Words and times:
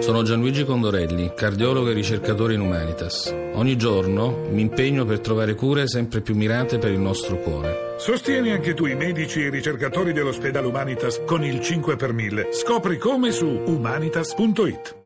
Sono 0.00 0.22
Gianluigi 0.22 0.64
Condorelli, 0.64 1.32
cardiologo 1.34 1.90
e 1.90 1.92
ricercatore 1.92 2.54
in 2.54 2.60
Humanitas. 2.60 3.34
Ogni 3.54 3.76
giorno 3.76 4.46
mi 4.50 4.62
impegno 4.62 5.04
per 5.04 5.20
trovare 5.20 5.54
cure 5.54 5.86
sempre 5.88 6.20
più 6.20 6.34
mirate 6.34 6.78
per 6.78 6.90
il 6.92 6.98
nostro 6.98 7.36
cuore. 7.38 7.94
Sostieni 7.98 8.50
anche 8.50 8.74
tu 8.74 8.86
i 8.86 8.94
medici 8.94 9.42
e 9.42 9.46
i 9.46 9.50
ricercatori 9.50 10.12
dell'ospedale 10.12 10.66
Humanitas 10.66 11.22
con 11.26 11.44
il 11.44 11.60
5 11.60 11.96
per 11.96 12.12
1000. 12.12 12.48
Scopri 12.52 12.96
come 12.96 13.32
su 13.32 13.46
humanitas.it. 13.46 14.96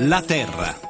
La 0.00 0.22
Terra. 0.22 0.87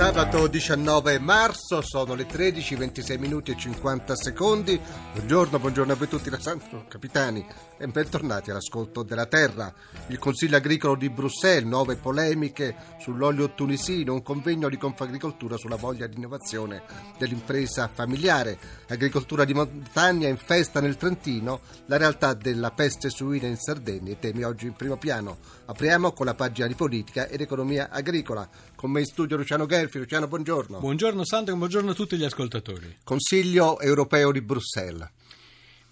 Sabato 0.00 0.46
19 0.46 1.18
marzo 1.18 1.82
sono 1.82 2.14
le 2.14 2.24
13, 2.24 2.74
26 2.74 3.18
minuti 3.18 3.50
e 3.50 3.56
50 3.58 4.16
secondi. 4.16 4.80
Buongiorno, 5.12 5.58
buongiorno 5.58 5.92
a 5.92 5.94
voi 5.94 6.08
tutti, 6.08 6.30
la 6.30 6.40
Santo 6.40 6.86
Capitani 6.88 7.44
e 7.76 7.86
bentornati 7.86 8.50
all'ascolto 8.50 9.02
della 9.02 9.26
Terra. 9.26 9.70
Il 10.06 10.18
Consiglio 10.18 10.56
agricolo 10.56 10.96
di 10.96 11.10
Bruxelles, 11.10 11.68
nuove 11.68 11.96
polemiche 11.96 12.74
sull'olio 12.98 13.52
tunisino, 13.52 14.14
un 14.14 14.22
convegno 14.22 14.70
di 14.70 14.78
Confagricoltura 14.78 15.58
sulla 15.58 15.76
voglia 15.76 16.06
di 16.06 16.16
innovazione 16.16 16.82
dell'impresa 17.18 17.90
familiare, 17.92 18.58
agricoltura 18.88 19.44
di 19.44 19.52
montagna 19.52 20.28
in 20.28 20.38
festa 20.38 20.80
nel 20.80 20.96
Trentino, 20.96 21.60
la 21.86 21.98
realtà 21.98 22.32
della 22.32 22.70
peste 22.70 23.10
suina 23.10 23.46
in 23.46 23.58
Sardegna, 23.58 24.12
i 24.12 24.18
temi 24.18 24.44
oggi 24.44 24.64
in 24.64 24.72
primo 24.72 24.96
piano. 24.96 25.36
Apriamo 25.70 26.10
con 26.10 26.26
la 26.26 26.34
pagina 26.34 26.66
di 26.66 26.74
politica 26.74 27.28
ed 27.28 27.40
economia 27.40 27.90
agricola. 27.90 28.48
Con 28.74 28.90
me 28.90 29.00
in 29.00 29.06
studio 29.06 29.36
Luciano 29.36 29.66
Gelfi. 29.66 29.98
Luciano, 29.98 30.26
buongiorno. 30.26 30.80
Buongiorno 30.80 31.24
Sandro, 31.24 31.54
buongiorno 31.54 31.92
a 31.92 31.94
tutti 31.94 32.16
gli 32.16 32.24
ascoltatori. 32.24 32.96
Consiglio 33.04 33.78
europeo 33.78 34.32
di 34.32 34.40
Bruxelles. 34.40 35.08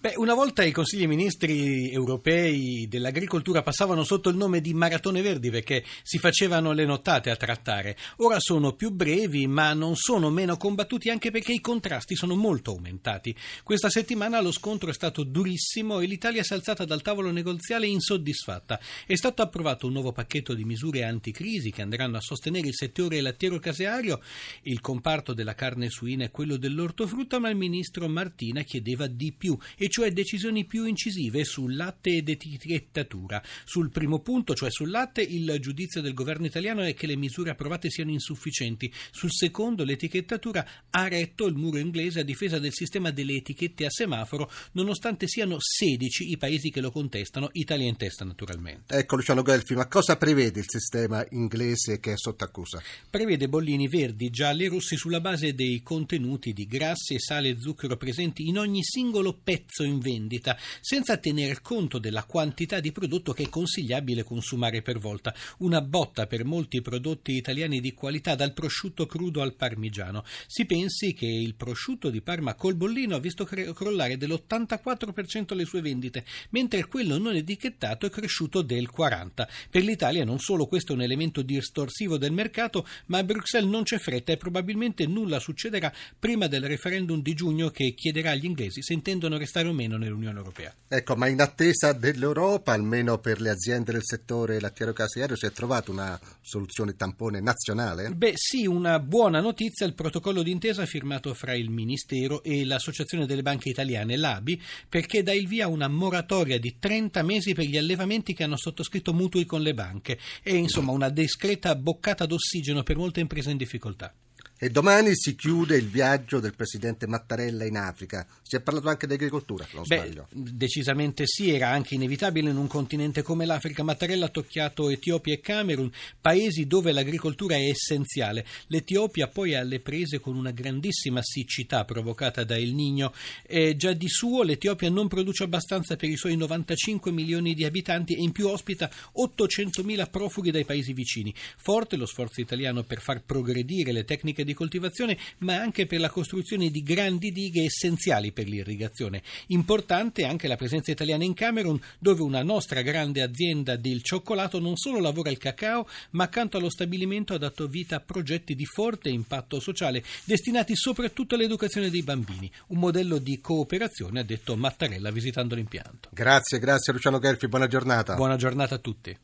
Beh, 0.01 0.13
una 0.15 0.33
volta 0.33 0.63
i 0.63 0.71
consigli 0.71 1.05
ministri 1.07 1.91
europei 1.91 2.87
dell'agricoltura 2.87 3.63
passavano 3.63 4.05
sotto 4.05 4.29
il 4.29 4.37
nome 4.37 4.61
di 4.61 4.73
maratone 4.73 5.21
verdi 5.21 5.49
perché 5.49 5.83
si 6.03 6.19
facevano 6.19 6.71
le 6.71 6.85
nottate 6.85 7.29
a 7.29 7.35
trattare. 7.35 7.97
Ora 8.19 8.39
sono 8.39 8.71
più 8.71 8.91
brevi, 8.91 9.45
ma 9.45 9.73
non 9.73 9.97
sono 9.97 10.29
meno 10.29 10.55
combattuti 10.55 11.09
anche 11.09 11.31
perché 11.31 11.51
i 11.51 11.59
contrasti 11.59 12.15
sono 12.15 12.35
molto 12.35 12.71
aumentati. 12.71 13.35
Questa 13.61 13.89
settimana 13.89 14.39
lo 14.39 14.53
scontro 14.53 14.89
è 14.89 14.93
stato 14.93 15.25
durissimo 15.25 15.99
e 15.99 16.05
l'Italia 16.05 16.43
si 16.43 16.53
è 16.53 16.55
alzata 16.55 16.85
dal 16.85 17.01
tavolo 17.01 17.31
negoziale 17.31 17.85
insoddisfatta. 17.87 18.79
È 19.05 19.15
stato 19.15 19.41
approvato 19.41 19.87
un 19.87 19.91
nuovo 19.91 20.13
pacchetto 20.13 20.53
di 20.53 20.63
misure 20.63 21.03
anticrisi 21.03 21.71
che 21.71 21.81
andranno 21.81 22.15
a 22.15 22.21
sostenere 22.21 22.69
il 22.69 22.73
settore 22.73 23.19
lattiero-caseario, 23.19 24.21
il 24.61 24.79
comparto 24.79 25.33
della 25.33 25.55
carne 25.55 25.89
suina 25.89 26.23
e 26.23 26.31
quello 26.31 26.55
dell'ortofrutta, 26.55 27.37
ma 27.37 27.49
il 27.49 27.57
ministro 27.57 28.07
Martina 28.07 28.61
chiedeva 28.61 29.05
di 29.05 29.33
più 29.37 29.57
e 29.75 29.87
cioè 29.89 30.11
decisioni 30.11 30.65
più 30.65 30.85
incisive 30.85 31.43
sul 31.43 31.75
latte 31.75 32.17
ed 32.17 32.29
etichettatura. 32.29 33.41
Sul 33.65 33.89
primo 33.89 34.19
punto, 34.19 34.53
cioè 34.53 34.71
sul 34.71 34.89
latte, 34.89 35.21
il 35.21 35.57
giudizio 35.59 36.01
del 36.01 36.13
governo 36.13 36.45
italiano 36.45 36.81
è 36.81 36.93
che 36.93 37.07
le 37.07 37.15
misure 37.15 37.49
approvate 37.49 37.89
siano 37.89 38.11
insufficienti. 38.11 38.91
Sul 39.11 39.31
secondo, 39.31 39.83
l'etichettatura 39.83 40.65
ha 40.89 41.07
retto 41.07 41.45
il 41.45 41.55
muro 41.55 41.77
inglese 41.77 42.21
a 42.21 42.23
difesa 42.23 42.59
del 42.59 42.73
sistema 42.73 43.11
delle 43.11 43.33
etichette 43.33 43.85
a 43.85 43.89
semaforo, 43.89 44.49
nonostante 44.73 45.27
siano 45.27 45.57
16 45.59 46.31
i 46.31 46.37
paesi 46.37 46.69
che 46.69 46.81
lo 46.81 46.91
contestano, 46.91 47.49
Italia 47.53 47.87
in 47.87 47.97
testa 47.97 48.25
naturalmente. 48.25 48.95
Ecco 48.95 49.15
Luciano 49.15 49.41
Gelfi, 49.41 49.75
ma 49.75 49.87
cosa 49.87 50.17
prevede 50.17 50.59
il 50.59 50.65
sistema 50.67 51.25
inglese 51.31 51.99
che 51.99 52.13
è 52.13 52.17
sotto 52.17 52.43
accusa? 52.43 52.81
Prevede 53.09 53.49
bollini 53.49 53.87
verdi, 53.87 54.29
gialli 54.29 54.65
e 54.65 54.69
rossi 54.69 54.95
sulla 54.95 55.21
base 55.21 55.53
dei 55.53 55.81
contenuti 55.81 56.53
di 56.53 56.65
grassi, 56.65 57.19
sale 57.19 57.49
e 57.49 57.59
zucchero 57.59 57.97
presenti 57.97 58.47
in 58.47 58.57
ogni 58.57 58.83
singolo 58.83 59.39
pezzo 59.41 59.78
prezzo 59.79 59.83
in 59.83 59.99
vendita, 59.99 60.57
senza 60.81 61.17
tener 61.17 61.61
conto 61.61 61.99
della 61.99 62.23
quantità 62.23 62.79
di 62.79 62.91
prodotto 62.91 63.31
che 63.31 63.43
è 63.43 63.49
consigliabile 63.49 64.23
consumare 64.23 64.81
per 64.81 64.99
volta. 64.99 65.33
Una 65.59 65.81
botta 65.81 66.27
per 66.27 66.43
molti 66.43 66.81
prodotti 66.81 67.33
italiani 67.35 67.79
di 67.79 67.93
qualità, 67.93 68.35
dal 68.35 68.53
prosciutto 68.53 69.05
crudo 69.05 69.41
al 69.41 69.55
parmigiano. 69.55 70.23
Si 70.47 70.65
pensi 70.65 71.13
che 71.13 71.25
il 71.25 71.55
prosciutto 71.55 72.09
di 72.09 72.21
Parma 72.21 72.55
col 72.55 72.75
bollino 72.75 73.15
ha 73.15 73.19
visto 73.19 73.45
crollare 73.45 74.17
dell'84% 74.17 75.55
le 75.55 75.65
sue 75.65 75.81
vendite, 75.81 76.25
mentre 76.49 76.87
quello 76.87 77.17
non 77.17 77.35
etichettato 77.35 78.05
è 78.05 78.09
cresciuto 78.09 78.61
del 78.61 78.89
40%. 78.95 79.47
Per 79.69 79.83
l'Italia 79.83 80.25
non 80.25 80.39
solo 80.39 80.65
questo 80.65 80.91
è 80.91 80.95
un 80.95 81.01
elemento 81.03 81.41
distorsivo 81.41 82.17
del 82.17 82.31
mercato, 82.31 82.85
ma 83.07 83.19
a 83.19 83.23
Bruxelles 83.23 83.69
non 83.69 83.83
c'è 83.83 83.97
fretta 83.97 84.31
e 84.31 84.37
probabilmente 84.37 85.05
nulla 85.05 85.39
succederà 85.39 85.93
prima 86.17 86.47
del 86.47 86.65
referendum 86.65 87.21
di 87.21 87.33
giugno 87.33 87.69
che 87.69 87.93
chiederà 87.93 88.31
agli 88.31 88.45
inglesi 88.45 88.81
se 88.89 88.93
intendono 88.93 89.37
restare 89.37 89.68
o 89.69 89.73
meno 89.73 89.97
nell'Unione 89.97 90.37
Europea. 90.37 90.73
Ecco, 90.87 91.15
ma 91.15 91.27
in 91.27 91.39
attesa 91.41 91.93
dell'Europa, 91.93 92.73
almeno 92.73 93.19
per 93.19 93.41
le 93.41 93.49
aziende 93.49 93.91
del 93.91 94.03
settore 94.03 94.59
lattiero-caseario, 94.59 95.35
si 95.35 95.45
è 95.45 95.51
trovata 95.51 95.91
una 95.91 96.19
soluzione 96.41 96.95
tampone 96.95 97.39
nazionale? 97.41 98.09
Beh 98.09 98.33
sì, 98.35 98.65
una 98.65 98.99
buona 98.99 99.39
notizia, 99.39 99.85
il 99.85 99.93
protocollo 99.93 100.41
d'intesa 100.41 100.85
firmato 100.85 101.33
fra 101.33 101.53
il 101.53 101.69
Ministero 101.69 102.43
e 102.43 102.65
l'Associazione 102.65 103.25
delle 103.25 103.41
Banche 103.41 103.69
Italiane, 103.69 104.17
l'ABI, 104.17 104.61
perché 104.87 105.23
dà 105.23 105.33
il 105.33 105.47
via 105.47 105.65
a 105.65 105.69
una 105.69 105.87
moratoria 105.87 106.59
di 106.59 106.77
30 106.79 107.21
mesi 107.23 107.53
per 107.53 107.65
gli 107.65 107.77
allevamenti 107.77 108.33
che 108.33 108.43
hanno 108.43 108.57
sottoscritto 108.57 109.13
mutui 109.13 109.45
con 109.45 109.61
le 109.61 109.73
banche 109.73 110.17
e 110.41 110.55
insomma 110.55 110.91
una 110.91 111.09
discreta 111.09 111.75
boccata 111.75 112.25
d'ossigeno 112.25 112.83
per 112.83 112.97
molte 112.97 113.19
imprese 113.19 113.51
in 113.51 113.57
difficoltà. 113.57 114.13
E 114.61 114.69
domani 114.69 115.15
si 115.15 115.35
chiude 115.35 115.77
il 115.77 115.87
viaggio 115.87 116.41
del 116.41 116.53
presidente 116.53 117.07
Mattarella 117.07 117.63
in 117.63 117.77
Africa. 117.77 118.27
Si 118.41 118.57
è 118.57 118.59
parlato 118.59 118.89
anche 118.89 119.07
di 119.07 119.13
agricoltura, 119.13 119.63
se 119.63 119.75
non 119.75 119.85
Beh, 119.87 119.95
sbaglio. 119.95 120.27
Decisamente 120.31 121.23
sì, 121.27 121.49
era 121.49 121.69
anche 121.69 121.95
inevitabile 121.95 122.49
in 122.49 122.57
un 122.57 122.67
continente 122.67 123.21
come 123.21 123.45
l'Africa. 123.45 123.83
Mattarella 123.83 124.25
ha 124.25 124.29
tocchiato 124.29 124.89
Etiopia 124.89 125.33
e 125.33 125.39
Camerun, 125.39 125.89
paesi 126.19 126.67
dove 126.67 126.91
l'agricoltura 126.91 127.55
è 127.55 127.69
essenziale. 127.69 128.45
L'Etiopia 128.67 129.29
poi 129.29 129.51
è 129.51 129.55
alle 129.55 129.79
prese 129.79 130.19
con 130.19 130.35
una 130.35 130.51
grandissima 130.51 131.21
siccità 131.23 131.85
provocata 131.85 132.43
da 132.43 132.57
El 132.57 132.73
Niño. 132.73 133.13
E 133.47 133.77
già 133.77 133.93
di 133.93 134.09
suo 134.09 134.43
l'Etiopia 134.43 134.89
non 134.89 135.07
produce 135.07 135.43
abbastanza 135.43 135.95
per 135.95 136.09
i 136.09 136.17
suoi 136.17 136.35
95 136.35 137.13
milioni 137.13 137.53
di 137.53 137.63
abitanti 137.63 138.13
e 138.13 138.21
in 138.21 138.33
più 138.33 138.47
ospita 138.47 138.91
800.000 139.15 140.09
profughi 140.09 140.51
dai 140.51 140.65
paesi 140.65 140.91
vicini. 140.91 141.33
Forte 141.55 141.95
lo 141.95 142.05
sforzo 142.05 142.41
italiano 142.41 142.83
per 142.83 142.99
far 142.99 143.23
progredire 143.23 143.93
le 143.93 144.03
tecniche 144.03 144.47
di 144.48 144.48
di 144.49 144.53
coltivazione, 144.55 145.17
ma 145.39 145.55
anche 145.55 145.85
per 145.85 145.99
la 145.99 146.09
costruzione 146.09 146.69
di 146.69 146.81
grandi 146.81 147.31
dighe 147.31 147.65
essenziali 147.65 148.31
per 148.31 148.47
l'irrigazione. 148.47 149.21
Importante 149.47 150.25
anche 150.25 150.47
la 150.47 150.55
presenza 150.55 150.91
italiana 150.91 151.23
in 151.23 151.33
Camerun, 151.33 151.79
dove 151.99 152.21
una 152.21 152.41
nostra 152.41 152.81
grande 152.81 153.21
azienda 153.21 153.75
del 153.75 154.01
cioccolato 154.01 154.59
non 154.59 154.75
solo 154.75 154.99
lavora 154.99 155.29
il 155.29 155.37
cacao, 155.37 155.87
ma 156.11 156.23
accanto 156.23 156.57
allo 156.57 156.69
stabilimento 156.69 157.33
ha 157.33 157.37
dato 157.37 157.67
vita 157.67 157.97
a 157.97 157.99
progetti 157.99 158.55
di 158.55 158.65
forte 158.65 159.09
impatto 159.09 159.59
sociale, 159.59 160.03
destinati 160.25 160.75
soprattutto 160.75 161.35
all'educazione 161.35 161.89
dei 161.89 162.03
bambini. 162.03 162.51
Un 162.67 162.79
modello 162.79 163.19
di 163.19 163.39
cooperazione, 163.39 164.21
ha 164.21 164.23
detto 164.23 164.55
Mattarella 164.55 165.11
visitando 165.11 165.55
l'impianto. 165.55 166.09
Grazie, 166.11 166.59
grazie 166.59 166.93
Luciano 166.93 167.19
Gelfi, 167.19 167.47
buona 167.47 167.67
giornata. 167.67 168.15
Buona 168.15 168.35
giornata 168.35 168.75
a 168.75 168.79
tutti. 168.79 169.15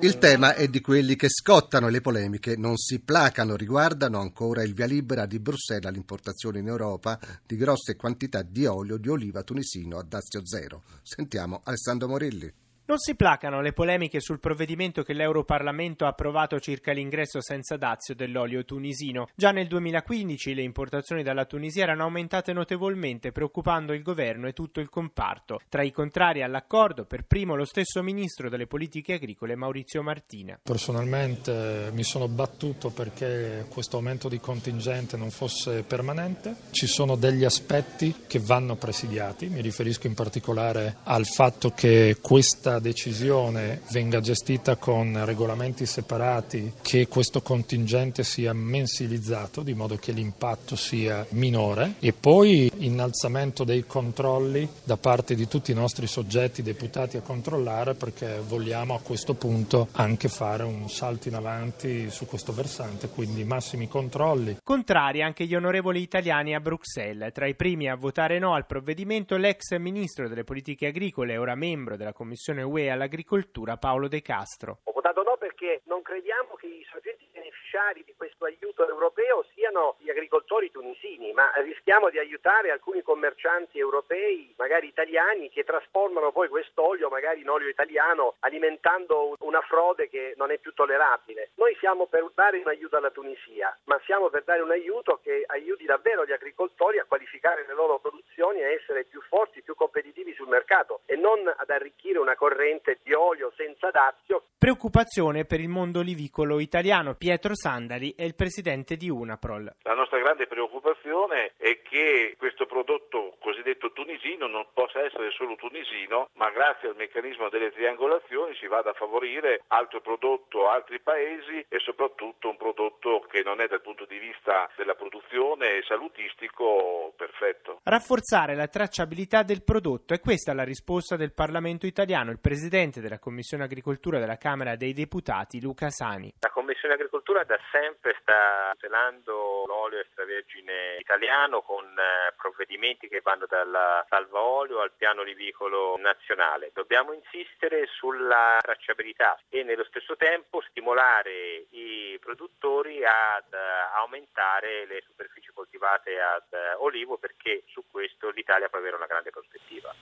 Il 0.00 0.18
tema 0.18 0.54
è 0.54 0.68
di 0.68 0.80
quelli 0.80 1.16
che 1.16 1.28
scottano 1.28 1.88
le 1.88 2.00
polemiche 2.00 2.56
non 2.56 2.76
si 2.76 3.00
placano, 3.00 3.56
riguardano 3.56 4.20
ancora 4.20 4.62
il 4.62 4.72
via 4.72 4.86
libera 4.86 5.26
di 5.26 5.40
Bruxelles 5.40 5.86
all'importazione 5.86 6.60
in 6.60 6.68
Europa 6.68 7.18
di 7.44 7.56
grosse 7.56 7.96
quantità 7.96 8.42
di 8.42 8.64
olio 8.64 8.96
di 8.96 9.08
oliva 9.08 9.42
tunisino 9.42 9.98
a 9.98 10.04
dazio 10.04 10.46
zero. 10.46 10.84
Sentiamo 11.02 11.62
Alessandro 11.64 12.06
Morilli. 12.06 12.67
Non 12.88 12.96
si 12.96 13.16
placano 13.16 13.60
le 13.60 13.74
polemiche 13.74 14.18
sul 14.18 14.40
provvedimento 14.40 15.02
che 15.02 15.12
l'Europarlamento 15.12 16.06
ha 16.06 16.08
approvato 16.08 16.58
circa 16.58 16.90
l'ingresso 16.90 17.42
senza 17.42 17.76
dazio 17.76 18.14
dell'olio 18.14 18.64
tunisino. 18.64 19.28
Già 19.34 19.50
nel 19.50 19.66
2015 19.66 20.54
le 20.54 20.62
importazioni 20.62 21.22
dalla 21.22 21.44
Tunisia 21.44 21.82
erano 21.82 22.04
aumentate 22.04 22.54
notevolmente, 22.54 23.30
preoccupando 23.30 23.92
il 23.92 24.00
governo 24.00 24.48
e 24.48 24.54
tutto 24.54 24.80
il 24.80 24.88
comparto. 24.88 25.60
Tra 25.68 25.82
i 25.82 25.90
contrari 25.90 26.42
all'accordo, 26.42 27.04
per 27.04 27.26
primo 27.26 27.56
lo 27.56 27.66
stesso 27.66 28.02
ministro 28.02 28.48
delle 28.48 28.66
politiche 28.66 29.12
agricole 29.12 29.54
Maurizio 29.54 30.02
Martina. 30.02 30.58
Personalmente 30.62 31.90
mi 31.92 32.04
sono 32.04 32.26
battuto 32.26 32.88
perché 32.88 33.66
questo 33.68 33.98
aumento 33.98 34.30
di 34.30 34.40
contingente 34.40 35.18
non 35.18 35.30
fosse 35.30 35.82
permanente. 35.82 36.54
Ci 36.70 36.86
sono 36.86 37.16
degli 37.16 37.44
aspetti 37.44 38.24
che 38.26 38.38
vanno 38.38 38.76
presidiati, 38.76 39.48
mi 39.48 39.60
riferisco 39.60 40.06
in 40.06 40.14
particolare 40.14 40.96
al 41.02 41.26
fatto 41.26 41.68
che 41.72 42.16
questa 42.22 42.76
decisione 42.78 43.82
venga 43.90 44.20
gestita 44.20 44.76
con 44.76 45.24
regolamenti 45.24 45.86
separati, 45.86 46.72
che 46.82 47.08
questo 47.08 47.42
contingente 47.42 48.24
sia 48.24 48.52
mensilizzato 48.52 49.62
di 49.62 49.74
modo 49.74 49.96
che 49.96 50.12
l'impatto 50.12 50.76
sia 50.76 51.26
minore 51.30 51.94
e 51.98 52.12
poi 52.12 52.70
innalzamento 52.78 53.64
dei 53.64 53.84
controlli 53.86 54.68
da 54.84 54.96
parte 54.96 55.34
di 55.34 55.48
tutti 55.48 55.70
i 55.70 55.74
nostri 55.74 56.06
soggetti 56.06 56.62
deputati 56.62 57.16
a 57.16 57.22
controllare 57.22 57.94
perché 57.94 58.40
vogliamo 58.46 58.94
a 58.94 59.00
questo 59.00 59.34
punto 59.34 59.88
anche 59.92 60.28
fare 60.28 60.62
un 60.62 60.88
salto 60.88 61.28
in 61.28 61.34
avanti 61.34 62.10
su 62.10 62.26
questo 62.26 62.52
versante, 62.52 63.08
quindi 63.08 63.44
massimi 63.44 63.88
controlli. 63.88 64.58
Contrari 64.62 65.22
anche 65.22 65.46
gli 65.46 65.54
onorevoli 65.54 66.00
italiani 66.00 66.54
a 66.54 66.60
Bruxelles. 66.60 67.32
Tra 67.32 67.46
i 67.46 67.54
primi 67.54 67.88
a 67.88 67.94
votare 67.94 68.38
no 68.38 68.54
al 68.54 68.66
provvedimento 68.66 69.36
l'ex 69.36 69.76
ministro 69.78 70.28
delle 70.28 70.44
politiche 70.44 70.86
agricole, 70.86 71.36
ora 71.36 71.54
membro 71.54 71.96
della 71.96 72.12
Commissione 72.12 72.62
UE 72.68 72.90
all'agricoltura, 72.90 73.76
Paolo 73.76 74.08
De 74.08 74.20
Castro. 74.22 74.80
Ho 74.84 74.92
votato 74.92 75.22
no 75.22 75.36
perché 75.38 75.82
non 75.84 76.02
crediamo 76.02 76.54
che 76.54 76.66
i 76.66 76.86
soggetti 76.90 77.27
beneficiari 77.68 78.02
di 78.04 78.14
questo 78.16 78.46
aiuto 78.46 78.88
europeo 78.88 79.44
siano 79.54 79.96
gli 79.98 80.08
agricoltori 80.08 80.70
tunisini, 80.70 81.32
ma 81.32 81.50
rischiamo 81.62 82.08
di 82.08 82.18
aiutare 82.18 82.70
alcuni 82.70 83.02
commercianti 83.02 83.78
europei, 83.78 84.54
magari 84.56 84.88
italiani, 84.88 85.50
che 85.50 85.64
trasformano 85.64 86.32
poi 86.32 86.48
quest'olio 86.48 87.08
magari 87.08 87.42
in 87.42 87.50
olio 87.50 87.68
italiano, 87.68 88.34
alimentando 88.40 89.36
una 89.40 89.60
frode 89.60 90.08
che 90.08 90.34
non 90.36 90.50
è 90.50 90.58
più 90.58 90.72
tollerabile. 90.72 91.50
Noi 91.56 91.76
siamo 91.78 92.06
per 92.06 92.30
dare 92.34 92.58
un 92.58 92.68
aiuto 92.68 92.96
alla 92.96 93.10
Tunisia, 93.10 93.76
ma 93.84 94.00
siamo 94.04 94.30
per 94.30 94.44
dare 94.44 94.62
un 94.62 94.70
aiuto 94.70 95.20
che 95.22 95.44
aiuti 95.46 95.84
davvero 95.84 96.24
gli 96.24 96.32
agricoltori 96.32 96.98
a 96.98 97.04
qualificare 97.04 97.66
le 97.66 97.74
loro 97.74 97.98
produzioni 97.98 98.60
e 98.60 98.64
a 98.64 98.72
essere 98.72 99.04
più 99.04 99.20
forti, 99.28 99.62
più 99.62 99.74
competitivi 99.74 100.32
sul 100.34 100.48
mercato 100.48 101.00
e 101.04 101.16
non 101.16 101.40
ad 101.46 101.70
arricchire 101.70 102.18
una 102.18 102.34
corrente 102.34 102.98
di 103.02 103.12
olio 103.12 103.52
senza 103.56 103.90
dazio. 103.90 104.44
Preoccupazione 104.58 105.44
per 105.44 105.60
il 105.60 105.68
mondo 105.68 106.00
olivicolo 106.00 106.60
italiano. 106.60 107.14
Pietro 107.14 107.54
Sandali 107.58 108.14
è 108.16 108.22
il 108.22 108.36
presidente 108.36 108.96
di 108.96 109.10
Unaprol. 109.10 109.74
La 109.82 109.94
nostra 109.94 110.18
grande 110.20 110.46
preoccupazione 110.46 111.54
è 111.56 111.82
che 111.82 112.36
questo 112.38 112.66
prodotto 112.66 113.34
cosiddetto 113.40 113.90
tunisino 113.90 114.46
non 114.46 114.66
possa 114.72 115.02
essere 115.02 115.32
solo 115.32 115.56
tunisino, 115.56 116.28
ma 116.34 116.50
grazie 116.50 116.90
al 116.90 116.94
meccanismo 116.96 117.48
delle 117.48 117.72
triangolazioni 117.72 118.54
si 118.54 118.68
vada 118.68 118.90
a 118.90 118.94
favorire 118.94 119.64
altro 119.68 120.00
prodotto, 120.00 120.68
altri 120.68 121.00
paesi 121.00 121.66
e 121.68 121.80
soprattutto 121.80 122.48
un 122.48 122.56
prodotto 122.56 123.26
che 123.28 123.42
non 123.42 123.60
è 123.60 123.66
dal 123.66 123.82
punto 123.82 124.04
di 124.04 124.18
vista 124.18 124.70
della 124.76 124.94
produzione 124.94 125.82
salutistico 125.82 127.12
perfetto. 127.28 127.80
Rafforzare 127.84 128.54
la 128.54 128.68
tracciabilità 128.68 129.42
del 129.42 129.62
prodotto 129.62 130.14
è 130.14 130.20
questa 130.20 130.54
la 130.54 130.64
risposta 130.64 131.16
del 131.16 131.32
Parlamento 131.32 131.86
italiano. 131.86 132.30
Il 132.30 132.40
presidente 132.40 133.00
della 133.00 133.18
Commissione 133.18 133.64
Agricoltura 133.64 134.18
della 134.18 134.38
Camera 134.38 134.76
dei 134.76 134.92
Deputati, 134.92 135.60
Luca 135.60 135.90
Sani. 135.90 136.32
La 136.40 136.50
Commissione 136.50 136.94
Agricoltura 136.94 137.44
da 137.44 137.58
sempre 137.70 138.16
sta 138.20 138.70
tutelando 138.72 139.64
l'olio 139.66 140.00
extravergine 140.00 140.96
italiano 140.98 141.62
con 141.62 141.84
eh, 141.84 142.32
provvedimenti 142.36 143.08
che 143.08 143.20
vanno 143.22 143.46
dalla 143.46 144.04
salva 144.08 144.40
olio 144.40 144.80
al 144.80 144.92
piano 144.96 145.20
olivicolo 145.20 145.96
nazionale. 145.98 146.70
Dobbiamo 146.72 147.12
insistere 147.12 147.86
sulla 147.86 148.58
tracciabilità 148.60 149.38
e 149.48 149.62
nello 149.62 149.84
stesso 149.84 150.16
tempo 150.16 150.62
stimolare 150.68 151.66
i 151.70 152.18
produttori 152.20 153.04
ad 153.04 153.52
eh, 153.52 153.58
aumentare 153.96 154.86
le 154.86 155.02
superfici 155.06 155.50
coltivate 155.52 156.20
ad 156.20 156.52
eh, 156.52 156.74
olivo 156.78 157.17
perché 157.18 157.64
su 157.66 157.84
questo 157.90 158.30
l'Italia 158.30 158.68
può 158.68 158.78
avere 158.78 158.96
una 158.96 159.06
grande 159.06 159.30
prospettiva. 159.30 159.94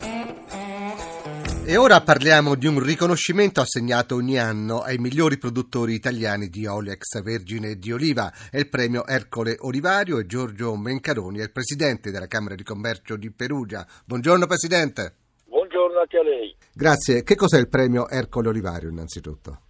E 1.69 1.77
ora 1.77 2.01
parliamo 2.01 2.55
di 2.55 2.69
un 2.69 2.79
riconoscimento 2.79 3.61
assegnato 3.61 4.15
ogni 4.15 4.39
anno 4.39 4.83
ai 4.83 4.99
migliori 4.99 5.37
produttori 5.37 5.95
italiani 5.95 6.49
di 6.49 6.65
olio 6.65 6.93
extravergine 6.93 7.75
di 7.75 7.91
oliva. 7.91 8.33
È 8.51 8.59
il 8.59 8.69
premio 8.69 9.05
Ercole 9.05 9.57
Olivario 9.59 10.19
e 10.19 10.27
Giorgio 10.27 10.77
Mencaroni 10.77 11.41
è 11.41 11.43
il 11.43 11.51
presidente 11.51 12.13
della 12.13 12.29
Camera 12.29 12.55
di 12.55 12.63
Commercio 12.63 13.17
di 13.17 13.33
Perugia. 13.33 13.85
Buongiorno 14.05 14.47
Presidente. 14.47 15.15
Buongiorno 15.47 15.99
anche 15.99 16.19
a 16.19 16.23
lei. 16.23 16.57
Grazie. 16.73 17.25
Che 17.25 17.35
cos'è 17.35 17.59
il 17.59 17.69
premio 17.69 18.09
Ercole 18.09 18.49
Olivario 18.49 18.89
innanzitutto? 18.89 19.66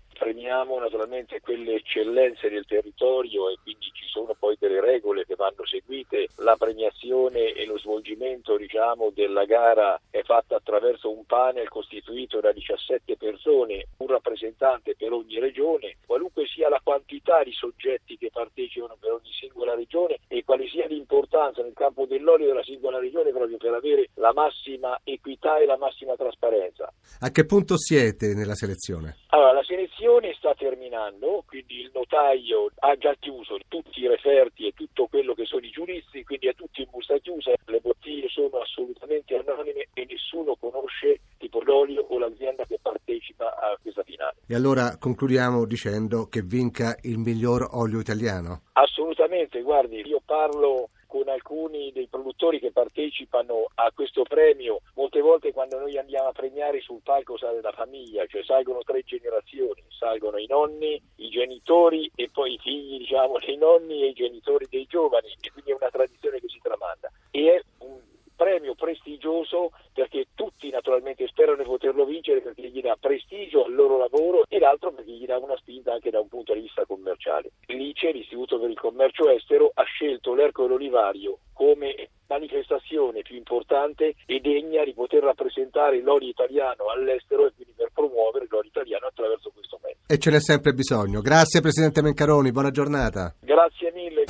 Premiamo 0.46 0.78
naturalmente 0.78 1.40
quelle 1.40 1.74
eccellenze 1.74 2.48
del 2.48 2.66
territorio 2.66 3.50
e 3.50 3.58
quindi 3.64 3.90
ci 3.92 4.06
sono 4.06 4.36
poi 4.38 4.56
delle 4.60 4.80
regole 4.80 5.26
che 5.26 5.34
vanno 5.34 5.66
seguite. 5.66 6.28
La 6.36 6.54
premiazione 6.54 7.52
e 7.52 7.66
lo 7.66 7.76
svolgimento 7.78 8.56
diciamo, 8.56 9.10
della 9.12 9.44
gara 9.44 10.00
è 10.08 10.22
fatta 10.22 10.54
attraverso 10.54 11.10
un 11.10 11.24
panel 11.24 11.68
costituito 11.68 12.38
da 12.38 12.52
17 12.52 13.16
persone, 13.16 13.88
un 13.96 14.06
rappresentante 14.06 14.94
per 14.96 15.10
ogni 15.10 15.40
regione, 15.40 15.96
qualunque 16.06 16.46
sia 16.46 16.68
la 16.68 16.80
quantità 16.80 17.42
di 17.42 17.50
soggetti 17.50 18.16
che 18.16 18.30
partecipano 18.32 18.96
per 19.00 19.14
ogni 19.14 19.32
singola 19.32 19.74
regione 19.74 20.20
e 20.28 20.44
quale 20.44 20.68
sia 20.68 20.86
l'importanza 20.86 21.62
nel 21.62 21.74
campo 21.74 22.06
dell'olio 22.06 22.46
della 22.46 22.62
singola 22.62 23.00
regione 23.00 23.32
proprio 23.32 23.56
per 23.56 23.74
avere 23.74 24.10
la 24.14 24.32
massima 24.32 25.00
equità 25.02 25.58
e 25.58 25.66
la 25.66 25.76
massima 25.76 26.14
trasparenza. 26.14 26.92
A 27.18 27.30
che 27.30 27.44
punto 27.44 27.76
siete 27.76 28.32
nella 28.34 28.54
selezione? 28.54 29.16
Allora, 29.30 29.52
la 29.52 29.64
selezione 29.64 30.34
sta 30.36 30.45
terminando, 30.54 31.44
quindi 31.46 31.80
il 31.80 31.90
notaio 31.92 32.70
ha 32.80 32.96
già 32.96 33.14
chiuso 33.18 33.58
tutti 33.68 34.00
i 34.00 34.08
referti 34.08 34.66
e 34.66 34.72
tutto 34.72 35.06
quello 35.06 35.34
che 35.34 35.44
sono 35.44 35.64
i 35.64 35.70
giudizi, 35.70 36.24
quindi 36.24 36.48
è 36.48 36.54
tutto 36.54 36.80
in 36.80 36.88
busta 36.90 37.18
chiusa, 37.18 37.52
le 37.66 37.80
bottiglie 37.80 38.28
sono 38.28 38.58
assolutamente 38.58 39.36
anonime 39.36 39.88
e 39.94 40.06
nessuno 40.08 40.56
conosce 40.56 41.20
tipo 41.38 41.60
l'olio 41.62 42.06
o 42.08 42.18
l'azienda 42.18 42.64
che 42.64 42.78
partecipa 42.80 43.54
a 43.56 43.78
questa 43.80 44.02
finale. 44.02 44.36
E 44.46 44.54
allora 44.54 44.96
concludiamo 44.98 45.64
dicendo 45.64 46.28
che 46.28 46.42
vinca 46.42 46.96
il 47.02 47.18
miglior 47.18 47.68
olio 47.72 48.00
italiano? 48.00 48.62
Assolutamente, 48.72 49.62
guardi, 49.62 50.02
io 50.06 50.20
parlo 50.24 50.90
con 51.16 51.28
alcuni 51.28 51.92
dei 51.92 52.08
produttori 52.08 52.60
che 52.60 52.72
partecipano 52.72 53.70
a 53.76 53.90
questo 53.94 54.22
premio, 54.22 54.80
molte 54.94 55.22
volte 55.22 55.52
quando 55.52 55.78
noi 55.78 55.96
andiamo 55.96 56.28
a 56.28 56.32
premiare 56.32 56.80
sul 56.82 57.00
palco 57.02 57.38
sale 57.38 57.62
la 57.62 57.72
famiglia, 57.72 58.26
cioè 58.26 58.44
salgono 58.44 58.82
tre 58.82 59.02
generazioni, 59.02 59.82
salgono 59.88 60.36
i 60.36 60.46
nonni, 60.46 61.00
i 61.16 61.30
genitori 61.30 62.10
e 62.14 62.28
poi 62.30 62.54
i 62.54 62.58
figli 62.58 62.98
diciamo 62.98 63.38
dei 63.38 63.56
nonni 63.56 64.02
e 64.02 64.08
i 64.08 64.12
genitori 64.12 64.66
dei 64.68 64.84
giovani 64.86 65.34
e 65.40 65.50
quindi 65.50 65.70
è 65.70 65.74
una 65.74 65.88
tradizione 65.90 66.38
che 66.38 66.48
si 66.48 66.58
tramanda. 66.62 67.10
E 67.30 67.54
è 67.54 67.62
un 67.78 67.98
premio 68.36 68.74
prestigioso 68.74 69.72
perché 69.92 70.26
tutti 70.34 70.70
naturalmente 70.70 71.26
sperano 71.26 71.62
di 71.62 71.64
poterlo 71.64 72.04
vincere 72.04 72.40
perché 72.40 72.68
gli 72.68 72.80
dà 72.80 72.96
prestigio 73.00 73.64
al 73.64 73.74
loro 73.74 73.98
lavoro 73.98 74.44
e 74.48 74.58
l'altro 74.58 74.92
perché 74.92 75.10
gli 75.10 75.26
dà 75.26 75.38
una 75.38 75.56
spinta 75.56 75.92
anche 75.92 76.10
da 76.10 76.20
un 76.20 76.28
punto 76.28 76.52
di 76.52 76.60
vista 76.60 76.84
commerciale. 76.84 77.50
L'ICE, 77.66 78.12
l'Istituto 78.12 78.60
per 78.60 78.70
il 78.70 78.78
Commercio 78.78 79.28
Estero, 79.30 79.70
ha 79.74 79.84
scelto 79.84 80.34
l'Ercole 80.34 80.74
Olivario 80.74 81.38
come 81.52 82.10
manifestazione 82.28 83.22
più 83.22 83.36
importante 83.36 84.14
e 84.26 84.40
degna 84.40 84.84
di 84.84 84.92
poter 84.92 85.22
rappresentare 85.22 86.02
l'olio 86.02 86.28
italiano 86.28 86.88
all'estero 86.92 87.46
e 87.46 87.52
quindi 87.54 87.72
per 87.76 87.90
promuovere 87.94 88.46
l'olio 88.48 88.68
italiano 88.68 89.06
attraverso 89.06 89.50
questo 89.54 89.78
mezzo. 89.82 89.98
E 90.06 90.18
ce 90.18 90.30
n'è 90.30 90.40
sempre 90.40 90.72
bisogno. 90.72 91.20
Grazie 91.20 91.60
Presidente 91.60 92.02
Mencaroni, 92.02 92.52
buona 92.52 92.70
giornata. 92.70 93.34
Grazie 93.40 93.92
mille. 93.92 94.24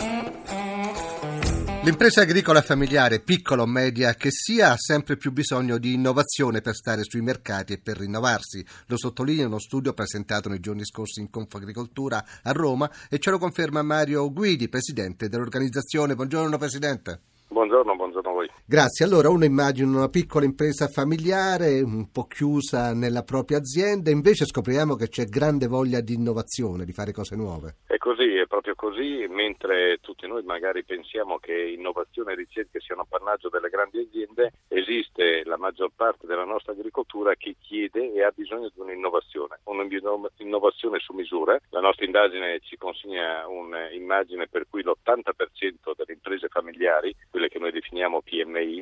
L'impresa 1.87 2.23
agricola 2.23 2.63
familiare, 2.63 3.21
piccola 3.21 3.63
o 3.63 3.67
media 3.67 4.15
che 4.15 4.33
sia, 4.33 4.73
ha 4.73 4.77
sempre 4.77 5.17
più 5.17 5.31
bisogno 5.31 5.79
di 5.79 5.95
innovazione 5.95 6.61
per 6.61 6.75
stare 6.75 7.05
sui 7.05 7.21
mercati 7.21 7.75
e 7.75 7.79
per 7.79 7.99
rinnovarsi. 7.99 8.67
Lo 8.89 8.97
sottolinea 8.97 9.47
uno 9.47 9.61
studio 9.61 9.93
presentato 9.93 10.49
nei 10.49 10.59
giorni 10.59 10.85
scorsi 10.85 11.21
in 11.21 11.31
Confagricoltura 11.31 12.25
a 12.43 12.51
Roma 12.51 12.91
e 13.09 13.21
ce 13.21 13.31
lo 13.31 13.39
conferma 13.39 13.83
Mario 13.83 14.33
Guidi, 14.33 14.69
presidente 14.69 15.29
dell'organizzazione. 15.29 16.17
Buongiorno 16.17 16.59
Presidente. 16.59 17.21
Buongiorno, 17.51 17.95
buongiorno 17.95 18.26
voi. 18.47 18.65
Grazie. 18.65 19.05
Allora, 19.05 19.29
uno 19.29 19.45
immagina 19.45 19.97
una 19.97 20.09
piccola 20.09 20.45
impresa 20.45 20.89
familiare, 20.89 21.81
un 21.81 22.11
po' 22.11 22.27
chiusa 22.27 22.93
nella 22.95 23.23
propria 23.23 23.59
azienda, 23.59 24.11
invece 24.11 24.45
scopriamo 24.45 24.95
che 24.95 25.09
c'è 25.09 25.25
grande 25.25 25.67
voglia 25.67 26.01
di 26.01 26.15
innovazione, 26.15 26.85
di 26.85 26.93
fare 26.93 27.13
cose 27.13 27.37
nuove. 27.37 27.77
È 27.87 27.97
così, 27.97 28.37
è 28.37 28.47
proprio 28.47 28.75
così, 28.75 29.27
mentre 29.29 29.99
tutti 30.01 30.27
noi 30.27 30.43
magari 30.45 30.85
pensiamo 30.85 31.39
che 31.39 31.53
innovazione 31.53 32.33
e 32.33 32.37
ricerca 32.37 32.81
siano 32.81 33.03
appannaggio 33.03 33.49
delle 33.49 33.69
grandi 33.69 34.01
aziende, 34.01 34.53
esiste 34.69 35.43
la 35.45 35.57
maggior 35.57 35.91
parte 35.95 36.27
della 36.27 36.45
nostra 36.45 36.73
agricoltura 36.73 37.35
che 37.35 37.57
chiede 37.61 38.13
e 38.13 38.23
ha 38.23 38.33
bisogno 38.35 38.71
di 38.73 38.81
un'innovazione, 38.81 39.61
un'innovazione 39.65 40.99
su 40.99 41.13
misura. 41.13 41.59
La 41.71 41.81
nostra 41.81 42.05
indagine 42.05 42.61
ci 42.61 42.77
consegna 42.77 43.47
un'immagine 43.47 44.49
per 44.49 44.67
cui 44.69 44.83
l'80% 44.83 45.95
delle 45.97 46.13
imprese 46.13 46.49
familiari, 46.49 47.15
quelle 47.31 47.49
che 47.49 47.59
noi 47.59 47.73
definiamo 47.73 48.23
PMI 48.23 48.36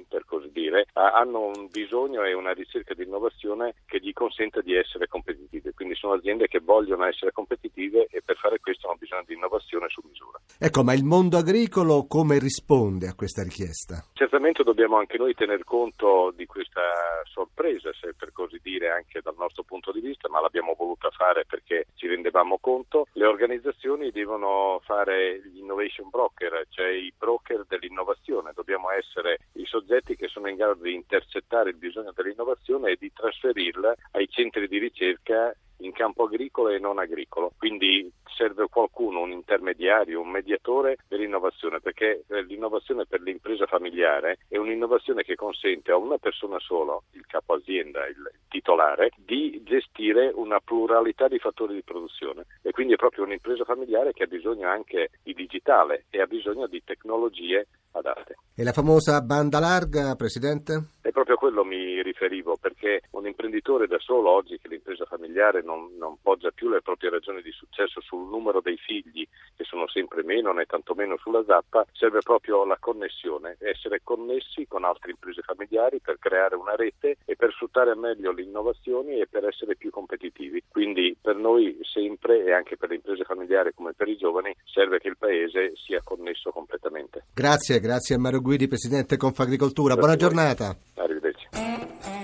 per 0.08 0.24
così 0.26 0.50
dire, 0.52 0.86
hanno 0.92 1.46
un 1.46 1.68
bisogno 1.70 2.22
e 2.24 2.34
una 2.34 2.52
ricerca 2.52 2.94
di 2.94 3.04
innovazione 3.04 3.74
che 3.86 4.00
gli 4.00 4.12
consenta 4.12 4.60
di 4.60 4.74
essere 4.74 5.06
competitive. 5.06 5.72
Quindi 5.74 5.94
sono 5.94 6.14
aziende 6.14 6.48
che 6.48 6.60
vogliono 6.60 7.04
essere 7.04 7.32
competitive 7.32 8.06
e 8.10 8.22
per 8.24 8.36
fare 8.36 8.58
questo 8.60 8.88
hanno 8.88 8.96
bisogno 8.98 9.14
bisogno 9.14 9.24
di 9.26 9.34
innovazione 9.34 9.86
su 9.88 10.02
misura. 10.04 10.40
Ecco, 10.58 10.82
ma 10.82 10.92
il 10.92 11.04
mondo 11.04 11.36
agricolo 11.36 12.06
come 12.06 12.38
risponde 12.38 13.06
a 13.06 13.14
questa 13.14 13.42
richiesta? 13.42 14.04
Certamente 14.12 14.62
dobbiamo 14.62 14.96
anche 14.96 15.18
noi 15.18 15.34
tener 15.34 15.62
conto 15.64 16.32
di 16.34 16.46
questa 16.46 16.82
sorpresa, 17.24 17.90
se 17.92 18.14
per 18.16 18.32
così 18.32 18.58
dire, 18.62 18.83
anche 18.94 19.20
dal 19.20 19.34
nostro 19.36 19.62
punto 19.62 19.92
di 19.92 20.00
vista, 20.00 20.28
ma 20.28 20.40
l'abbiamo 20.40 20.74
voluta 20.76 21.10
fare 21.10 21.44
perché 21.44 21.86
ci 21.94 22.06
rendevamo 22.06 22.58
conto. 22.58 23.06
Le 23.12 23.26
organizzazioni 23.26 24.10
devono 24.10 24.80
fare 24.84 25.40
gli 25.44 25.58
innovation 25.58 26.08
broker, 26.10 26.66
cioè 26.70 26.88
i 26.88 27.12
broker 27.16 27.64
dell'innovazione. 27.66 28.52
Dobbiamo 28.54 28.90
essere 28.90 29.38
i 29.54 29.66
soggetti 29.66 30.16
che 30.16 30.28
sono 30.28 30.48
in 30.48 30.56
grado 30.56 30.82
di 30.82 30.94
intercettare 30.94 31.70
il 31.70 31.76
bisogno 31.76 32.12
dell'innovazione 32.14 32.92
e 32.92 32.96
di 32.98 33.12
trasferirla 33.12 33.94
ai 34.12 34.28
centri 34.28 34.68
di 34.68 34.78
ricerca 34.78 35.54
in 35.78 35.92
campo 35.92 36.24
agricolo 36.24 36.68
e 36.68 36.78
non 36.78 36.98
agricolo. 36.98 37.52
Quindi 37.58 38.10
serve 38.34 38.66
qualcuno, 38.68 39.20
un 39.20 39.30
intermediario, 39.30 40.20
un 40.20 40.30
mediatore 40.30 40.98
dell'innovazione, 41.08 41.80
perché 41.80 42.24
eh, 42.28 42.42
l'innovazione 42.42 43.06
per 43.06 43.20
l'impresa 43.20 43.66
familiare 43.66 44.38
è 44.48 44.56
un'innovazione 44.56 45.22
che 45.22 45.34
consente 45.34 45.90
a 45.90 45.96
una 45.96 46.18
persona 46.18 46.58
sola, 46.58 46.98
il 47.12 47.26
capo 47.26 47.54
azienda, 47.54 48.06
il 48.06 48.30
titolare, 48.48 49.10
di 49.16 49.62
gestire 49.64 50.30
una 50.34 50.60
pluralità 50.60 51.28
di 51.28 51.38
fattori 51.38 51.74
di 51.74 51.82
produzione 51.82 52.44
e 52.62 52.70
quindi 52.70 52.94
è 52.94 52.96
proprio 52.96 53.24
un'impresa 53.24 53.64
familiare 53.64 54.12
che 54.12 54.24
ha 54.24 54.26
bisogno 54.26 54.68
anche 54.68 55.10
di 55.22 55.34
digitale 55.34 56.04
e 56.10 56.20
ha 56.20 56.26
bisogno 56.26 56.66
di 56.66 56.82
tecnologie 56.84 57.66
adatte. 57.92 58.36
E 58.56 58.62
la 58.62 58.72
famosa 58.72 59.20
banda 59.20 59.58
larga, 59.58 60.14
Presidente? 60.14 60.90
È 61.00 61.10
proprio 61.10 61.34
a 61.34 61.38
quello 61.38 61.64
mi 61.64 62.02
riferivo, 62.02 62.56
perché 62.60 63.02
un 63.10 63.26
imprenditore 63.26 63.86
da 63.86 63.98
solo 63.98 64.30
oggi 64.30 64.58
che 64.58 64.68
l'impresa 64.68 65.04
familiare 65.04 65.62
non, 65.62 65.96
non 65.96 66.18
poggia 66.22 66.50
più 66.50 66.68
le 66.68 66.80
proprie 66.80 67.10
ragioni 67.10 67.42
di 67.42 67.50
successo 67.50 68.00
sul 68.00 68.23
numero 68.28 68.60
dei 68.60 68.76
figli, 68.76 69.26
che 69.56 69.64
sono 69.64 69.88
sempre 69.88 70.22
meno 70.22 70.52
né 70.52 70.64
tantomeno 70.64 71.16
sulla 71.18 71.44
zappa, 71.46 71.86
serve 71.92 72.20
proprio 72.20 72.64
la 72.64 72.76
connessione, 72.78 73.56
essere 73.60 74.00
connessi 74.02 74.66
con 74.66 74.84
altre 74.84 75.12
imprese 75.12 75.42
familiari 75.42 76.00
per 76.00 76.18
creare 76.18 76.56
una 76.56 76.74
rete 76.74 77.16
e 77.24 77.36
per 77.36 77.52
sfruttare 77.52 77.94
meglio 77.94 78.32
le 78.32 78.42
innovazioni 78.42 79.20
e 79.20 79.26
per 79.26 79.44
essere 79.44 79.76
più 79.76 79.90
competitivi. 79.90 80.62
Quindi 80.68 81.16
per 81.20 81.36
noi 81.36 81.78
sempre 81.82 82.44
e 82.44 82.52
anche 82.52 82.76
per 82.76 82.90
le 82.90 82.96
imprese 82.96 83.24
familiari 83.24 83.72
come 83.74 83.92
per 83.92 84.08
i 84.08 84.16
giovani 84.16 84.54
serve 84.64 84.98
che 84.98 85.08
il 85.08 85.16
Paese 85.16 85.72
sia 85.76 86.00
connesso 86.02 86.50
completamente. 86.50 87.26
Grazie, 87.32 87.80
grazie 87.80 88.16
a 88.16 88.18
Mario 88.18 88.40
Guidi, 88.40 88.68
Presidente 88.68 89.16
Confagricoltura. 89.16 89.94
Buona 89.94 90.16
giornata. 90.16 90.76
Arrivederci. 90.94 92.23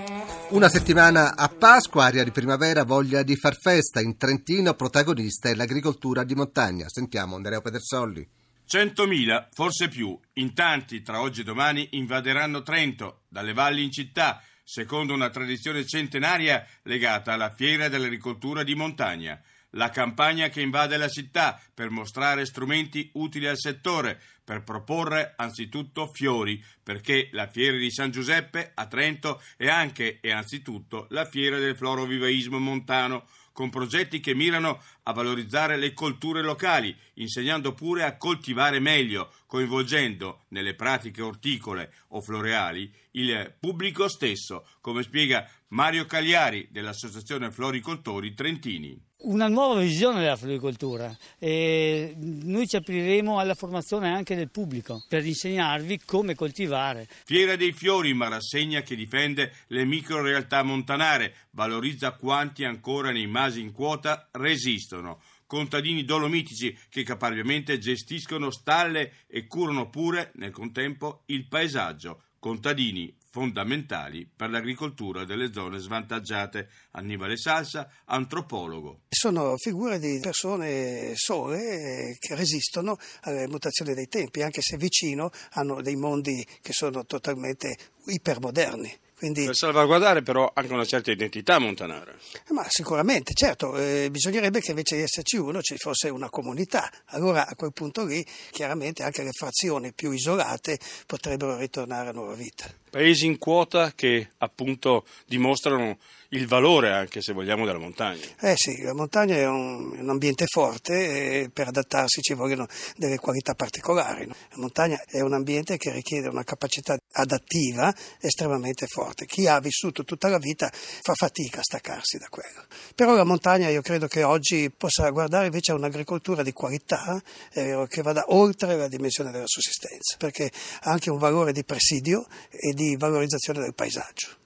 Una 0.51 0.67
settimana 0.67 1.33
a 1.37 1.47
Pasqua, 1.47 2.03
aria 2.03 2.25
di 2.25 2.31
primavera, 2.31 2.83
voglia 2.83 3.23
di 3.23 3.37
far 3.37 3.55
festa. 3.55 4.01
In 4.01 4.17
Trentino 4.17 4.73
protagonista 4.73 5.47
è 5.47 5.55
l'agricoltura 5.55 6.25
di 6.25 6.35
montagna. 6.35 6.89
Sentiamo 6.89 7.37
Andrea 7.37 7.61
Pedersolli. 7.61 8.27
100.000, 8.69 9.47
forse 9.53 9.87
più, 9.87 10.19
in 10.33 10.53
tanti 10.53 11.01
tra 11.03 11.21
oggi 11.21 11.39
e 11.39 11.43
domani 11.45 11.87
invaderanno 11.91 12.63
Trento, 12.63 13.21
dalle 13.29 13.53
valli 13.53 13.81
in 13.81 13.91
città, 13.93 14.43
secondo 14.65 15.13
una 15.13 15.29
tradizione 15.29 15.85
centenaria 15.85 16.67
legata 16.83 17.31
alla 17.31 17.53
fiera 17.53 17.87
dell'agricoltura 17.87 18.63
di 18.63 18.75
montagna. 18.75 19.41
La 19.75 19.89
campagna 19.89 20.49
che 20.49 20.59
invade 20.59 20.97
la 20.97 21.07
città 21.07 21.61
per 21.73 21.89
mostrare 21.89 22.45
strumenti 22.45 23.09
utili 23.13 23.47
al 23.47 23.57
settore, 23.57 24.19
per 24.43 24.63
proporre 24.63 25.33
anzitutto 25.37 26.07
fiori, 26.11 26.61
perché 26.83 27.29
la 27.31 27.47
fiera 27.47 27.77
di 27.77 27.89
San 27.89 28.11
Giuseppe 28.11 28.71
a 28.73 28.85
Trento 28.87 29.41
è 29.55 29.69
anche 29.69 30.19
e 30.19 30.31
anzitutto 30.31 31.07
la 31.11 31.23
fiera 31.23 31.57
del 31.57 31.77
florovivaismo 31.77 32.59
montano, 32.59 33.27
con 33.53 33.69
progetti 33.69 34.19
che 34.19 34.33
mirano 34.33 34.81
a 35.03 35.13
valorizzare 35.13 35.77
le 35.77 35.93
colture 35.93 36.41
locali, 36.41 36.93
insegnando 37.15 37.73
pure 37.73 38.03
a 38.03 38.17
coltivare 38.17 38.79
meglio, 38.79 39.31
coinvolgendo 39.45 40.45
nelle 40.49 40.73
pratiche 40.73 41.21
orticole 41.21 41.93
o 42.09 42.21
floreali 42.21 42.93
il 43.11 43.55
pubblico 43.57 44.09
stesso, 44.09 44.67
come 44.81 45.03
spiega 45.03 45.49
Mario 45.69 46.05
Cagliari 46.05 46.67
dell'Associazione 46.71 47.51
Floricoltori 47.51 48.33
Trentini 48.33 49.09
una 49.23 49.47
nuova 49.47 49.79
visione 49.79 50.21
della 50.21 50.35
floricoltura 50.35 51.15
e 51.37 52.15
noi 52.17 52.67
ci 52.67 52.75
apriremo 52.75 53.39
alla 53.39 53.53
formazione 53.53 54.09
anche 54.09 54.35
del 54.35 54.49
pubblico 54.49 55.03
per 55.07 55.25
insegnarvi 55.25 56.01
come 56.05 56.35
coltivare. 56.35 57.07
Fiera 57.25 57.55
dei 57.55 57.73
Fiori, 57.73 58.13
ma 58.13 58.29
rassegna 58.29 58.81
che 58.81 58.95
difende 58.95 59.53
le 59.67 59.85
micro 59.85 60.21
realtà 60.21 60.63
montanare, 60.63 61.35
valorizza 61.51 62.13
quanti 62.13 62.63
ancora 62.63 63.11
nei 63.11 63.27
masi 63.27 63.61
in 63.61 63.71
quota 63.71 64.29
resistono. 64.31 65.21
Contadini 65.45 66.05
dolomitici 66.05 66.77
che 66.89 67.03
caparbiamente 67.03 67.77
gestiscono 67.77 68.51
stalle 68.51 69.13
e 69.27 69.47
curano 69.47 69.89
pure 69.89 70.31
nel 70.35 70.51
contempo 70.51 71.23
il 71.25 71.45
paesaggio. 71.47 72.21
Contadini 72.41 73.15
fondamentali 73.29 74.27
per 74.35 74.49
l'agricoltura 74.49 75.25
delle 75.25 75.53
zone 75.53 75.77
svantaggiate. 75.77 76.69
Annibale 76.93 77.37
Salsa, 77.37 77.87
antropologo. 78.05 79.01
Sono 79.09 79.55
figure 79.57 79.99
di 79.99 80.17
persone 80.19 81.11
sole 81.13 82.17
che 82.17 82.33
resistono 82.33 82.97
alle 83.21 83.47
mutazioni 83.47 83.93
dei 83.93 84.07
tempi, 84.07 84.41
anche 84.41 84.61
se 84.63 84.75
vicino 84.77 85.29
hanno 85.51 85.83
dei 85.83 85.95
mondi 85.95 86.43
che 86.63 86.73
sono 86.73 87.05
totalmente 87.05 87.77
ipermoderni. 88.07 88.91
Quindi, 89.21 89.45
per 89.45 89.55
salvaguardare 89.55 90.23
però 90.23 90.51
anche 90.51 90.73
una 90.73 90.83
certa 90.83 91.11
identità 91.11 91.59
montanara. 91.59 92.11
Ma 92.49 92.65
sicuramente, 92.67 93.33
certo, 93.35 93.77
eh, 93.77 94.07
bisognerebbe 94.09 94.61
che 94.61 94.71
invece 94.71 94.95
di 94.95 95.03
esserci 95.03 95.37
uno 95.37 95.61
ci 95.61 95.75
fosse 95.77 96.09
una 96.09 96.27
comunità. 96.31 96.89
Allora 97.09 97.45
a 97.47 97.53
quel 97.53 97.71
punto 97.71 98.03
lì 98.03 98.25
chiaramente 98.49 99.03
anche 99.03 99.21
le 99.21 99.29
frazioni 99.31 99.93
più 99.93 100.09
isolate 100.09 100.79
potrebbero 101.05 101.55
ritornare 101.55 102.09
a 102.09 102.13
nuova 102.13 102.33
vita. 102.33 102.80
Paesi 102.91 103.25
in 103.25 103.37
quota 103.37 103.93
che 103.95 104.31
appunto 104.39 105.05
dimostrano 105.25 105.97
il 106.33 106.45
valore 106.45 106.91
anche 106.91 107.21
se 107.21 107.31
vogliamo 107.31 107.65
della 107.65 107.79
montagna. 107.79 108.25
Eh 108.41 108.53
sì, 108.55 108.81
la 108.81 108.93
montagna 108.93 109.35
è 109.35 109.47
un, 109.47 109.97
un 109.97 110.09
ambiente 110.09 110.45
forte 110.45 111.43
e 111.43 111.49
per 111.51 111.67
adattarsi 111.67 112.21
ci 112.21 112.33
vogliono 112.33 112.67
delle 112.97 113.17
qualità 113.17 113.53
particolari. 113.53 114.25
No? 114.27 114.35
La 114.49 114.57
montagna 114.57 115.01
è 115.07 115.21
un 115.21 115.33
ambiente 115.33 115.77
che 115.77 115.91
richiede 115.91 116.27
una 116.27 116.43
capacità 116.43 116.97
adattiva 117.13 117.93
estremamente 118.19 118.87
forte. 118.87 119.25
Chi 119.25 119.47
ha 119.47 119.59
vissuto 119.59 120.03
tutta 120.03 120.27
la 120.27 120.37
vita 120.37 120.69
fa 120.73 121.13
fatica 121.13 121.59
a 121.59 121.63
staccarsi 121.63 122.17
da 122.17 122.27
quello. 122.29 122.65
Però 122.93 123.13
la 123.13 123.23
montagna 123.23 123.69
io 123.69 123.81
credo 123.81 124.07
che 124.07 124.23
oggi 124.23 124.69
possa 124.69 125.09
guardare 125.11 125.45
invece 125.45 125.71
a 125.71 125.75
un'agricoltura 125.75 126.43
di 126.43 126.51
qualità 126.51 127.21
eh, 127.53 127.85
che 127.87 128.01
vada 128.01 128.25
oltre 128.27 128.75
la 128.75 128.87
dimensione 128.87 129.31
della 129.31 129.47
sussistenza, 129.47 130.17
perché 130.17 130.51
ha 130.81 130.91
anche 130.91 131.09
un 131.09 131.17
valore 131.17 131.51
di 131.51 131.63
presidio 131.63 132.25
e 132.49 132.73
di 132.73 132.80
valorizzazione 132.97 133.59
del 133.59 133.73
paesaggio. 133.73 134.39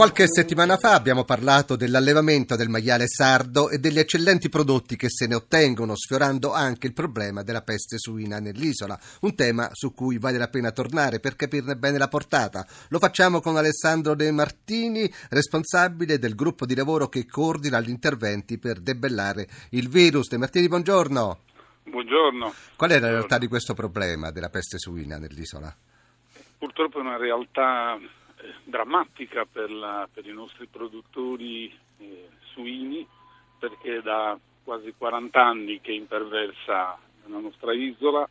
Qualche 0.00 0.28
settimana 0.28 0.78
fa 0.78 0.94
abbiamo 0.94 1.24
parlato 1.24 1.76
dell'allevamento 1.76 2.56
del 2.56 2.70
maiale 2.70 3.06
sardo 3.06 3.68
e 3.68 3.78
degli 3.78 3.98
eccellenti 3.98 4.48
prodotti 4.48 4.96
che 4.96 5.10
se 5.10 5.26
ne 5.26 5.34
ottengono, 5.34 5.94
sfiorando 5.94 6.54
anche 6.54 6.86
il 6.86 6.94
problema 6.94 7.42
della 7.42 7.60
peste 7.60 7.98
suina 7.98 8.38
nell'isola, 8.38 8.98
un 9.20 9.34
tema 9.34 9.68
su 9.72 9.92
cui 9.92 10.16
vale 10.16 10.38
la 10.38 10.48
pena 10.48 10.70
tornare 10.70 11.20
per 11.20 11.36
capirne 11.36 11.76
bene 11.76 11.98
la 11.98 12.08
portata. 12.08 12.66
Lo 12.88 12.98
facciamo 12.98 13.42
con 13.42 13.58
Alessandro 13.58 14.14
De 14.14 14.30
Martini, 14.30 15.12
responsabile 15.28 16.18
del 16.18 16.34
gruppo 16.34 16.64
di 16.64 16.74
lavoro 16.74 17.10
che 17.10 17.26
coordina 17.26 17.78
gli 17.80 17.90
interventi 17.90 18.56
per 18.56 18.80
debellare 18.80 19.46
il 19.72 19.90
virus. 19.90 20.28
De 20.28 20.38
Martini, 20.38 20.68
buongiorno. 20.68 21.40
Buongiorno. 21.84 22.54
Qual 22.74 22.90
è 22.90 22.98
la 22.98 23.10
realtà 23.10 23.36
di 23.36 23.48
questo 23.48 23.74
problema 23.74 24.30
della 24.30 24.48
peste 24.48 24.78
suina 24.78 25.18
nell'isola? 25.18 25.76
Purtroppo 26.60 26.98
è 26.98 27.00
una 27.00 27.16
realtà 27.16 27.98
drammatica 28.64 29.46
per, 29.50 29.70
la, 29.70 30.06
per, 30.12 30.26
i 30.26 30.32
nostri 30.32 30.66
produttori 30.66 31.74
eh, 31.98 32.28
suini 32.52 33.06
perché 33.58 34.02
da 34.02 34.38
quasi 34.62 34.92
40 34.96 35.42
anni 35.42 35.80
che 35.80 35.92
imperversa 35.92 36.98
nella 37.24 37.40
nostra 37.40 37.72
isola 37.72 38.28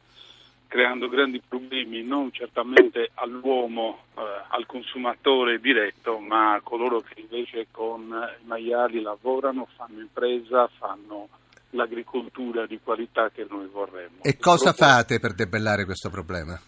creando 0.68 1.10
grandi 1.10 1.42
problemi 1.42 2.04
non 2.04 2.32
certamente 2.32 3.10
all'uomo, 3.16 4.04
eh, 4.16 4.22
al 4.50 4.68
consumatore 4.68 5.60
diretto, 5.60 6.20
ma 6.20 6.54
a 6.54 6.62
coloro 6.62 7.02
che 7.02 7.22
invece 7.22 7.66
con 7.72 8.02
i 8.40 8.46
maiali 8.46 9.02
lavorano, 9.02 9.68
fanno 9.76 10.02
impresa, 10.02 10.70
fanno 10.78 11.30
l'agricoltura 11.72 12.68
di 12.68 12.80
qualità 12.84 13.32
che 13.32 13.48
noi 13.50 13.66
vorremmo. 13.66 14.22
E 14.22 14.38
cosa 14.38 14.72
fate 14.74 15.20
per 15.20 15.34
debellare 15.34 15.86
questo 15.86 16.12
problema? 16.12 16.60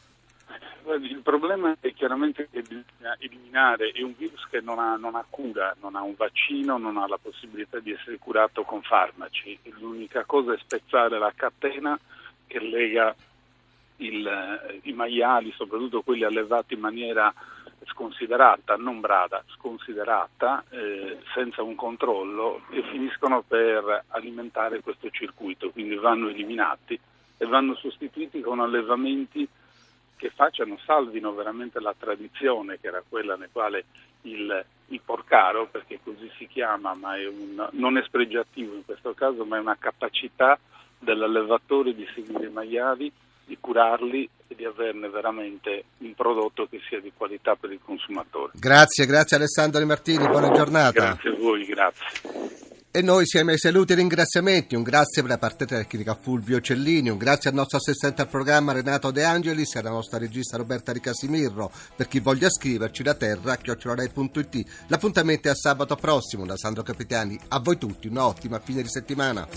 Il 0.95 1.21
problema 1.23 1.75
è 1.79 1.93
chiaramente 1.93 2.49
che 2.51 2.61
bisogna 2.61 3.15
eliminare, 3.19 3.91
è 3.91 4.01
un 4.01 4.13
virus 4.17 4.45
che 4.49 4.61
non 4.61 4.79
ha, 4.79 4.95
non 4.95 5.15
ha, 5.15 5.25
cura, 5.29 5.75
non 5.81 5.95
ha 5.95 6.01
un 6.01 6.15
vaccino, 6.15 6.77
non 6.77 6.97
ha 6.97 7.07
la 7.07 7.19
possibilità 7.21 7.79
di 7.79 7.91
essere 7.91 8.17
curato 8.17 8.63
con 8.63 8.81
farmaci. 8.81 9.57
L'unica 9.79 10.25
cosa 10.25 10.53
è 10.53 10.57
spezzare 10.57 11.17
la 11.17 11.31
catena 11.35 11.97
che 12.47 12.59
lega 12.59 13.15
il, 13.97 14.81
i 14.83 14.93
maiali, 14.93 15.51
soprattutto 15.55 16.01
quelli 16.01 16.23
allevati 16.23 16.73
in 16.73 16.79
maniera 16.79 17.33
sconsiderata, 17.85 18.75
non 18.75 18.99
brada, 18.99 19.43
sconsiderata, 19.55 20.63
eh, 20.69 21.19
senza 21.33 21.61
un 21.61 21.75
controllo 21.75 22.61
e 22.71 22.83
finiscono 22.83 23.43
per 23.47 24.05
alimentare 24.09 24.81
questo 24.81 25.09
circuito, 25.09 25.71
quindi 25.71 25.95
vanno 25.95 26.29
eliminati 26.29 26.99
e 27.37 27.45
vanno 27.45 27.75
sostituiti 27.75 28.41
con 28.41 28.59
allevamenti 28.59 29.47
che 30.21 30.29
facciano, 30.29 30.77
salvino 30.85 31.33
veramente 31.33 31.79
la 31.79 31.95
tradizione 31.97 32.79
che 32.79 32.89
era 32.89 33.01
quella 33.09 33.35
nel 33.35 33.49
quale 33.51 33.85
il, 34.21 34.63
il 34.89 35.01
porcaro, 35.03 35.65
perché 35.65 35.99
così 36.03 36.29
si 36.37 36.45
chiama, 36.45 36.93
ma 36.93 37.17
è 37.17 37.25
un, 37.27 37.67
non 37.71 37.97
è 37.97 38.03
spregiativo 38.03 38.75
in 38.75 38.85
questo 38.85 39.15
caso, 39.15 39.43
ma 39.45 39.57
è 39.57 39.59
una 39.59 39.77
capacità 39.79 40.59
dell'allevatore 40.99 41.95
di 41.95 42.07
seguire 42.13 42.45
i 42.45 42.51
maiali, 42.51 43.11
di 43.43 43.57
curarli 43.59 44.29
e 44.47 44.53
di 44.53 44.63
averne 44.63 45.09
veramente 45.09 45.85
un 45.97 46.13
prodotto 46.13 46.67
che 46.69 46.79
sia 46.87 47.01
di 47.01 47.11
qualità 47.17 47.55
per 47.55 47.71
il 47.71 47.79
consumatore. 47.83 48.51
Grazie, 48.53 49.07
grazie 49.07 49.37
Alessandro 49.37 49.83
Martini, 49.87 50.27
buona 50.27 50.51
giornata. 50.51 50.91
Grazie 50.91 51.29
a 51.31 51.35
voi, 51.35 51.65
grazie. 51.65 52.50
E 52.93 53.01
noi 53.01 53.25
siamo 53.25 53.51
ai 53.51 53.57
saluti 53.57 53.93
e 53.93 53.95
ringraziamenti. 53.95 54.75
Un 54.75 54.83
grazie 54.83 55.21
per 55.21 55.31
la 55.31 55.37
parte 55.37 55.65
tecnica 55.65 56.13
Fulvio 56.13 56.59
Cellini, 56.59 57.09
un 57.09 57.17
grazie 57.17 57.49
al 57.49 57.55
nostro 57.55 57.77
assistente 57.77 58.21
al 58.21 58.27
programma 58.27 58.73
Renato 58.73 59.11
De 59.11 59.23
Angelis 59.23 59.73
e 59.75 59.79
alla 59.79 59.91
nostra 59.91 60.17
regista 60.17 60.57
Roberta 60.57 60.91
Di 60.91 60.99
Casimirro. 60.99 61.71
Per 61.95 62.09
chi 62.09 62.19
voglia 62.19 62.49
scriverci 62.49 63.01
da 63.01 63.13
terra, 63.13 63.55
chiocciolarei.it. 63.55 64.65
L'appuntamento 64.87 65.47
è 65.47 65.51
a 65.51 65.55
sabato 65.55 65.95
prossimo 65.95 66.45
da 66.45 66.57
Sandro 66.57 66.83
Capitani. 66.83 67.39
A 67.47 67.59
voi 67.59 67.77
tutti 67.77 68.09
un'ottima 68.09 68.59
fine 68.59 68.81
di 68.81 68.89
settimana. 68.89 69.47